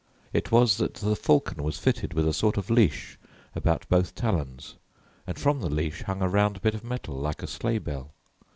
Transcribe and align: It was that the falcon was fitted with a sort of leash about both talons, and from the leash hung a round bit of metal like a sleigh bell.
It 0.33 0.51
was 0.51 0.77
that 0.77 0.95
the 0.95 1.15
falcon 1.15 1.61
was 1.61 1.77
fitted 1.77 2.15
with 2.15 2.27
a 2.27 2.33
sort 2.33 2.57
of 2.57 2.71
leash 2.71 3.19
about 3.53 3.87
both 3.87 4.15
talons, 4.15 4.73
and 5.27 5.37
from 5.37 5.59
the 5.61 5.69
leash 5.69 6.01
hung 6.01 6.23
a 6.23 6.27
round 6.27 6.63
bit 6.63 6.73
of 6.73 6.83
metal 6.83 7.13
like 7.19 7.43
a 7.43 7.47
sleigh 7.47 7.77
bell. 7.77 8.11